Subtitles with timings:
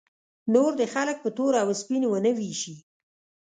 [0.53, 2.75] نور دې خلک په تور او سپین ونه ویشي.